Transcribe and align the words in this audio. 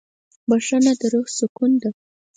بښنه 0.49 0.91
د 0.99 1.01
روح 1.13 1.27
سکون 1.37 1.71
ده. 1.81 1.89